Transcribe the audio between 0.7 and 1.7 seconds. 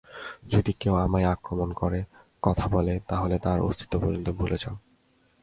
কেউ আমায় আক্রমণ